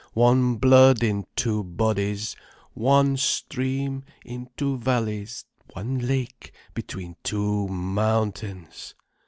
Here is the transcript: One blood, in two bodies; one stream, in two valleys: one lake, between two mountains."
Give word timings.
One 0.15 0.55
blood, 0.55 1.03
in 1.03 1.27
two 1.35 1.63
bodies; 1.63 2.35
one 2.73 3.17
stream, 3.17 4.03
in 4.25 4.49
two 4.57 4.77
valleys: 4.79 5.45
one 5.73 5.99
lake, 5.99 6.51
between 6.73 7.17
two 7.21 7.67
mountains." 7.67 8.95